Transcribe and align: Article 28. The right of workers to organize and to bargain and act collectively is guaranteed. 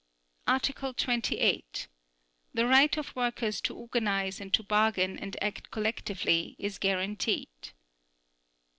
Article 0.47 0.95
28. 0.95 1.87
The 2.55 2.65
right 2.65 2.97
of 2.97 3.15
workers 3.15 3.61
to 3.61 3.75
organize 3.77 4.41
and 4.41 4.51
to 4.55 4.63
bargain 4.63 5.19
and 5.19 5.37
act 5.43 5.69
collectively 5.69 6.55
is 6.57 6.79
guaranteed. 6.79 7.49